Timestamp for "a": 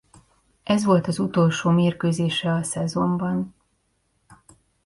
2.53-2.63